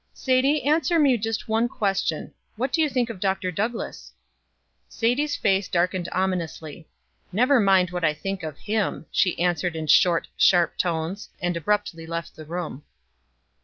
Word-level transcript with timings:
"Sadie, 0.15 0.63
answer 0.63 0.97
me 0.97 1.15
just 1.15 1.47
one 1.47 1.69
question. 1.69 2.33
What 2.55 2.71
do 2.73 2.81
you 2.81 2.89
think 2.89 3.11
of 3.11 3.19
Dr. 3.19 3.51
Douglass?" 3.51 4.13
Sadie's 4.89 5.35
face 5.35 5.67
darkened 5.67 6.09
ominously. 6.11 6.87
"Never 7.31 7.59
mind 7.59 7.91
what 7.91 8.03
I 8.03 8.15
think 8.15 8.41
of 8.41 8.57
him," 8.57 9.05
she 9.11 9.37
answered 9.37 9.75
in 9.75 9.85
short, 9.85 10.27
sharp 10.35 10.75
tones, 10.79 11.29
and 11.39 11.55
abruptly 11.55 12.07
left 12.07 12.35
the 12.35 12.45
room. 12.45 12.81